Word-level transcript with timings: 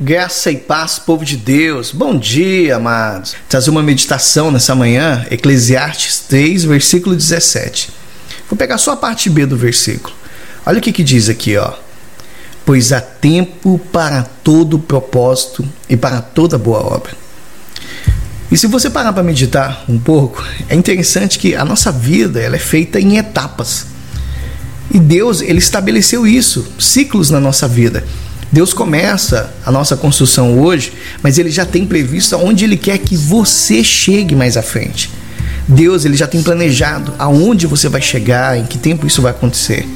Graça 0.00 0.52
e 0.52 0.56
paz, 0.56 0.96
povo 1.00 1.24
de 1.24 1.36
Deus. 1.36 1.90
Bom 1.90 2.16
dia, 2.16 2.76
amados. 2.76 3.34
Trazer 3.48 3.68
uma 3.68 3.82
meditação 3.82 4.48
nessa 4.48 4.72
manhã, 4.72 5.26
Eclesiastes 5.28 6.20
3, 6.20 6.62
versículo 6.62 7.16
17. 7.16 7.90
Vou 8.48 8.56
pegar 8.56 8.78
só 8.78 8.92
a 8.92 8.96
parte 8.96 9.28
B 9.28 9.44
do 9.44 9.56
versículo. 9.56 10.14
Olha 10.64 10.78
o 10.78 10.80
que, 10.80 10.92
que 10.92 11.02
diz 11.02 11.28
aqui, 11.28 11.56
ó. 11.56 11.72
Pois 12.64 12.92
há 12.92 13.00
tempo 13.00 13.76
para 13.92 14.22
todo 14.22 14.78
propósito 14.78 15.68
e 15.88 15.96
para 15.96 16.20
toda 16.20 16.56
boa 16.56 16.78
obra. 16.78 17.10
E 18.52 18.56
se 18.56 18.68
você 18.68 18.88
parar 18.88 19.12
para 19.12 19.24
meditar 19.24 19.84
um 19.88 19.98
pouco, 19.98 20.46
é 20.68 20.76
interessante 20.76 21.40
que 21.40 21.56
a 21.56 21.64
nossa 21.64 21.90
vida 21.90 22.40
ela 22.40 22.54
é 22.54 22.60
feita 22.60 23.00
em 23.00 23.16
etapas. 23.16 23.86
E 24.94 25.00
Deus 25.00 25.40
ele 25.40 25.58
estabeleceu 25.58 26.24
isso, 26.24 26.72
ciclos 26.78 27.30
na 27.30 27.40
nossa 27.40 27.66
vida. 27.66 28.04
Deus 28.50 28.72
começa 28.72 29.52
a 29.64 29.70
nossa 29.70 29.96
construção 29.96 30.58
hoje, 30.58 30.92
mas 31.22 31.38
ele 31.38 31.50
já 31.50 31.66
tem 31.66 31.86
previsto 31.86 32.34
aonde 32.34 32.64
ele 32.64 32.76
quer 32.76 32.98
que 32.98 33.16
você 33.16 33.84
chegue 33.84 34.34
mais 34.34 34.56
à 34.56 34.62
frente. 34.62 35.10
Deus 35.66 36.06
ele 36.06 36.16
já 36.16 36.26
tem 36.26 36.42
planejado 36.42 37.12
aonde 37.18 37.66
você 37.66 37.88
vai 37.88 38.00
chegar, 38.00 38.58
em 38.58 38.64
que 38.64 38.78
tempo 38.78 39.06
isso 39.06 39.20
vai 39.20 39.32
acontecer. 39.32 39.86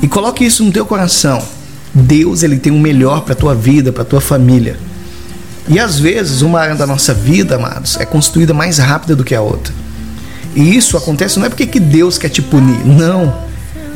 E 0.00 0.06
coloque 0.06 0.44
isso 0.44 0.64
no 0.64 0.70
teu 0.70 0.86
coração. 0.86 1.42
Deus 1.92 2.44
ele 2.44 2.58
tem 2.58 2.72
o 2.72 2.78
melhor 2.78 3.22
para 3.22 3.34
tua 3.34 3.54
vida, 3.56 3.90
para 3.90 4.04
tua 4.04 4.20
família. 4.20 4.78
E 5.68 5.80
às 5.80 5.98
vezes 5.98 6.42
uma 6.42 6.60
área 6.60 6.76
da 6.76 6.86
nossa 6.86 7.12
vida, 7.12 7.56
amados, 7.56 7.96
é 7.98 8.06
construída 8.06 8.54
mais 8.54 8.78
rápida 8.78 9.16
do 9.16 9.24
que 9.24 9.34
a 9.34 9.42
outra. 9.42 9.74
E 10.54 10.76
isso 10.76 10.96
acontece 10.96 11.38
não 11.38 11.46
é 11.46 11.48
porque 11.48 11.66
que 11.66 11.80
Deus 11.80 12.16
quer 12.16 12.28
te 12.28 12.40
punir, 12.40 12.86
não. 12.86 13.36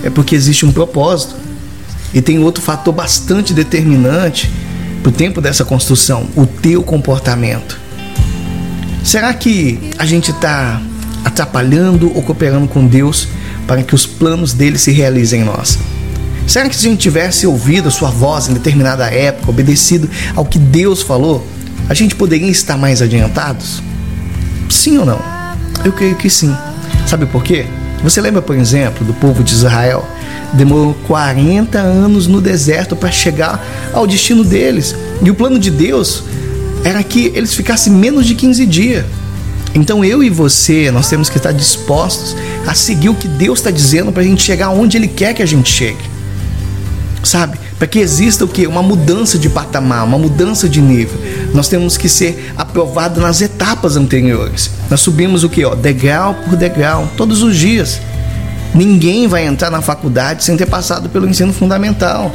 É 0.03 0.11
porque 0.11 0.35
existe 0.35 0.67
um 0.67 0.73
propósito. 0.73 1.37
E 2.15 2.21
tem 2.21 2.39
outro 2.39 2.63
fator 2.63 2.93
bastante 2.93 3.55
determinante 3.55 4.51
para 5.03 5.11
o 5.11 5.13
tempo 5.13 5.41
dessa 5.41 5.65
construção: 5.65 6.29
o 6.37 6.47
teu 6.47 6.83
comportamento. 6.83 7.81
Será 9.03 9.35
que 9.35 9.91
a 9.99 10.07
gente 10.07 10.31
está 10.31 10.81
atrapalhando 11.25 12.15
ou 12.15 12.23
cooperando 12.23 12.69
com 12.69 12.87
Deus 12.87 13.27
para 13.67 13.83
que 13.83 13.95
os 13.95 14.07
planos 14.07 14.53
dele 14.53 14.79
se 14.79 14.93
realizem 14.93 15.41
em 15.43 15.45
nós? 15.45 15.79
Será 16.47 16.69
que 16.69 16.77
se 16.77 16.87
a 16.87 16.91
gente 16.91 17.01
tivesse 17.01 17.47
ouvido 17.47 17.89
a 17.89 17.91
sua 17.91 18.11
voz 18.11 18.49
em 18.49 18.55
determinada 18.55 19.07
época, 19.07 19.51
obedecido 19.51 20.09
ao 20.35 20.45
que 20.45 20.59
Deus 20.59 21.03
falou, 21.03 21.47
a 21.89 21.95
gente 21.95 22.15
poderia 22.15 22.51
estar 22.51 22.77
mais 22.77 23.01
adiantados? 23.01 23.83
Sim 24.69 24.99
ou 24.99 25.07
não? 25.07 25.21
Eu 25.85 25.93
creio 25.93 26.17
que 26.17 26.29
sim. 26.29 26.55
Sabe 27.07 27.27
por 27.27 27.43
quê? 27.43 27.67
Você 28.03 28.21
lembra, 28.21 28.43
por 28.43 28.57
exemplo, 28.57 29.07
do 29.07 29.15
povo 29.15 29.45
de 29.45 29.53
Israel? 29.53 30.07
Demorou 30.53 30.95
40 31.07 31.79
anos 31.79 32.27
no 32.27 32.41
deserto 32.41 32.97
para 32.97 33.11
chegar 33.11 33.65
ao 33.93 34.07
destino 34.07 34.43
deles. 34.43 34.95
E 35.23 35.31
o 35.31 35.35
plano 35.35 35.59
de 35.59 35.71
Deus 35.71 36.25
era 36.85 37.03
que 37.03 37.33
eles 37.35 37.55
ficassem 37.55 37.93
menos 37.93 38.27
de 38.27 38.35
15 38.35 38.67
dias. 38.67 39.07
Então 39.75 40.05
eu 40.05 40.23
e 40.23 40.29
você, 40.29 40.91
nós 40.91 41.09
temos 41.09 41.31
que 41.31 41.39
estar 41.39 41.53
dispostos 41.53 42.37
a 42.67 42.75
seguir 42.75 43.09
o 43.09 43.15
que 43.15 43.29
Deus 43.29 43.61
está 43.61 43.71
dizendo 43.71 44.13
para 44.13 44.23
a 44.23 44.27
gente 44.27 44.43
chegar 44.43 44.71
onde 44.71 44.97
Ele 44.97 45.09
quer 45.09 45.33
que 45.33 45.43
a 45.43 45.47
gente 45.47 45.71
chegue. 45.71 46.11
Sabe? 47.23 47.59
Para 47.83 47.89
que 47.89 47.99
exista 47.99 48.45
o 48.45 48.49
que? 48.49 48.65
Uma 48.65 48.81
mudança 48.81 49.37
de 49.37 49.49
patamar, 49.49 50.05
uma 50.05 50.17
mudança 50.17 50.69
de 50.69 50.81
nível. 50.81 51.21
Nós 51.53 51.67
temos 51.67 51.97
que 51.97 52.09
ser 52.09 52.55
aprovados 52.57 53.21
nas 53.21 53.41
etapas 53.41 53.97
anteriores. 53.97 54.71
Nós 54.89 55.01
subimos 55.01 55.43
o 55.43 55.49
que? 55.49 55.65
Ó, 55.65 55.75
degrau 55.75 56.33
por 56.33 56.55
degrau, 56.55 57.09
todos 57.17 57.43
os 57.43 57.57
dias. 57.57 58.01
Ninguém 58.73 59.27
vai 59.27 59.45
entrar 59.45 59.69
na 59.69 59.83
faculdade 59.83 60.45
sem 60.45 60.57
ter 60.57 60.67
passado 60.67 61.09
pelo 61.09 61.29
ensino 61.29 61.53
fundamental, 61.53 62.31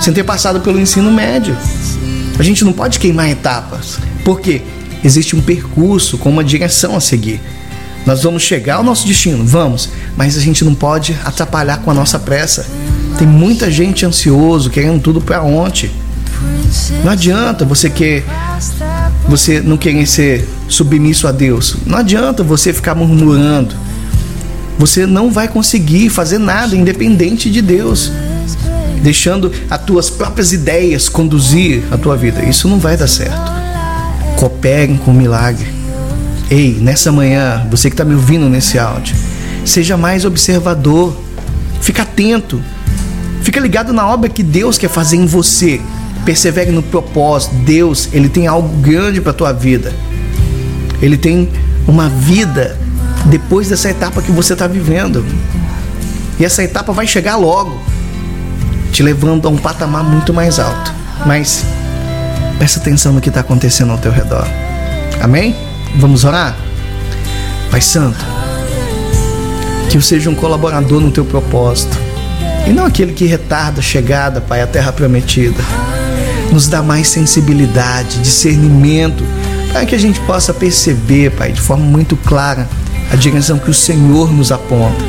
sem 0.00 0.12
ter 0.12 0.22
passado 0.22 0.60
pelo 0.60 0.78
ensino 0.78 1.10
médio. 1.10 1.56
A 2.38 2.42
gente 2.44 2.64
não 2.64 2.72
pode 2.72 3.00
queimar 3.00 3.28
etapas, 3.28 3.98
porque 4.24 4.62
existe 5.02 5.34
um 5.34 5.42
percurso 5.42 6.16
com 6.16 6.30
uma 6.30 6.44
direção 6.44 6.94
a 6.94 7.00
seguir. 7.00 7.40
Nós 8.06 8.22
vamos 8.22 8.44
chegar 8.44 8.76
ao 8.76 8.84
nosso 8.84 9.04
destino, 9.04 9.44
vamos, 9.44 9.88
mas 10.16 10.38
a 10.38 10.40
gente 10.40 10.64
não 10.64 10.76
pode 10.76 11.18
atrapalhar 11.24 11.78
com 11.78 11.90
a 11.90 11.94
nossa 11.94 12.20
pressa. 12.20 12.64
Tem 13.22 13.28
muita 13.28 13.70
gente 13.70 14.04
ansioso, 14.04 14.68
querendo 14.68 15.00
tudo 15.00 15.20
para 15.20 15.44
ontem. 15.44 15.88
Não 17.04 17.12
adianta 17.12 17.64
você 17.64 17.88
querer 17.88 18.24
você 19.28 19.60
não 19.60 19.76
querer 19.76 20.04
ser 20.06 20.48
submisso 20.66 21.28
a 21.28 21.30
Deus. 21.30 21.76
Não 21.86 21.98
adianta 21.98 22.42
você 22.42 22.72
ficar 22.72 22.96
murmurando. 22.96 23.76
Você 24.76 25.06
não 25.06 25.30
vai 25.30 25.46
conseguir 25.46 26.10
fazer 26.10 26.38
nada 26.38 26.74
independente 26.74 27.48
de 27.48 27.62
Deus, 27.62 28.10
deixando 29.00 29.52
as 29.70 29.80
tuas 29.84 30.10
próprias 30.10 30.52
ideias 30.52 31.08
conduzir 31.08 31.84
a 31.92 31.96
tua 31.96 32.16
vida. 32.16 32.42
Isso 32.42 32.66
não 32.66 32.80
vai 32.80 32.96
dar 32.96 33.06
certo. 33.06 33.52
Cooperem 34.34 34.96
com 34.96 35.12
o 35.12 35.14
milagre. 35.14 35.68
Ei, 36.50 36.76
nessa 36.80 37.12
manhã, 37.12 37.64
você 37.70 37.88
que 37.88 37.94
está 37.94 38.04
me 38.04 38.16
ouvindo 38.16 38.48
nesse 38.48 38.80
áudio, 38.80 39.14
seja 39.64 39.96
mais 39.96 40.24
observador. 40.24 41.16
Fica 41.80 42.02
atento 42.02 42.60
Fica 43.42 43.58
ligado 43.58 43.92
na 43.92 44.06
obra 44.06 44.28
que 44.28 44.42
Deus 44.42 44.78
quer 44.78 44.88
fazer 44.88 45.16
em 45.16 45.26
você. 45.26 45.80
Persevere 46.24 46.70
no 46.70 46.82
propósito. 46.82 47.54
Deus, 47.56 48.08
ele 48.12 48.28
tem 48.28 48.46
algo 48.46 48.68
grande 48.78 49.20
para 49.20 49.32
tua 49.32 49.52
vida. 49.52 49.92
Ele 51.00 51.16
tem 51.16 51.50
uma 51.86 52.08
vida 52.08 52.78
depois 53.26 53.68
dessa 53.68 53.90
etapa 53.90 54.22
que 54.22 54.30
você 54.30 54.52
está 54.52 54.68
vivendo. 54.68 55.24
E 56.38 56.44
essa 56.44 56.62
etapa 56.62 56.92
vai 56.92 57.06
chegar 57.06 57.36
logo, 57.36 57.80
te 58.92 59.02
levando 59.02 59.46
a 59.46 59.50
um 59.50 59.56
patamar 59.56 60.04
muito 60.04 60.32
mais 60.32 60.60
alto. 60.60 60.92
Mas 61.26 61.64
presta 62.58 62.78
atenção 62.78 63.12
no 63.12 63.20
que 63.20 63.28
está 63.28 63.40
acontecendo 63.40 63.90
ao 63.90 63.98
teu 63.98 64.12
redor. 64.12 64.46
Amém? 65.20 65.56
Vamos 65.96 66.24
orar? 66.24 66.56
Pai 67.72 67.80
Santo, 67.80 68.24
que 69.90 69.96
eu 69.96 70.00
seja 70.00 70.30
um 70.30 70.34
colaborador 70.34 71.00
no 71.00 71.10
teu 71.10 71.24
propósito 71.24 72.11
e 72.66 72.72
não 72.72 72.86
aquele 72.86 73.12
que 73.12 73.26
retarda 73.26 73.80
a 73.80 73.82
chegada, 73.82 74.40
Pai, 74.40 74.62
à 74.62 74.66
terra 74.66 74.92
prometida. 74.92 75.62
Nos 76.52 76.68
dá 76.68 76.82
mais 76.82 77.08
sensibilidade, 77.08 78.20
discernimento, 78.20 79.24
para 79.72 79.86
que 79.86 79.94
a 79.94 79.98
gente 79.98 80.20
possa 80.20 80.52
perceber, 80.52 81.30
Pai, 81.32 81.52
de 81.52 81.60
forma 81.60 81.84
muito 81.84 82.16
clara 82.16 82.68
a 83.10 83.16
direção 83.16 83.58
que 83.58 83.70
o 83.70 83.74
Senhor 83.74 84.32
nos 84.32 84.52
aponta. 84.52 85.02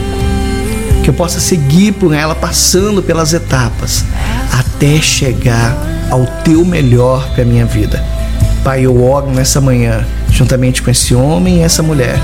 Que 1.03 1.09
eu 1.09 1.13
possa 1.13 1.39
seguir 1.39 1.93
por 1.93 2.13
ela, 2.13 2.33
passando 2.33 3.03
pelas 3.03 3.33
etapas, 3.33 4.03
até 4.51 5.01
chegar 5.01 5.75
ao 6.09 6.25
teu 6.43 6.65
melhor 6.65 7.27
para 7.33 7.43
a 7.43 7.45
minha 7.45 7.65
vida. 7.65 8.03
Pai, 8.63 8.85
eu 8.85 9.03
oro 9.03 9.29
nessa 9.29 9.59
manhã, 9.59 10.05
juntamente 10.29 10.81
com 10.81 10.89
esse 10.89 11.13
homem 11.13 11.57
e 11.57 11.61
essa 11.61 11.83
mulher, 11.83 12.19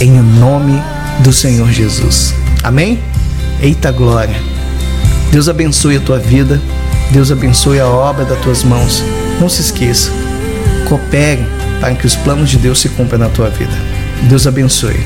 em 0.00 0.12
nome 0.20 0.80
do 1.20 1.32
Senhor 1.32 1.70
Jesus. 1.72 2.34
Amém? 2.62 3.00
Eita 3.60 3.90
glória! 3.90 4.57
Deus 5.30 5.48
abençoe 5.48 5.96
a 5.96 6.00
tua 6.00 6.18
vida, 6.18 6.60
Deus 7.10 7.30
abençoe 7.30 7.78
a 7.80 7.86
obra 7.86 8.24
das 8.24 8.40
tuas 8.40 8.62
mãos. 8.64 9.02
Não 9.40 9.48
se 9.48 9.60
esqueça, 9.60 10.10
coopere 10.88 11.46
para 11.80 11.94
que 11.94 12.06
os 12.06 12.16
planos 12.16 12.50
de 12.50 12.58
Deus 12.58 12.80
se 12.80 12.88
cumpram 12.88 13.18
na 13.18 13.28
tua 13.28 13.48
vida. 13.50 13.76
Deus 14.28 14.46
abençoe. 14.46 14.96